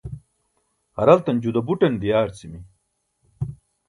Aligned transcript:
haraltan 0.97 1.41
juda 1.43 1.61
buṭan 1.67 1.93
diyaarcimi 2.01 2.59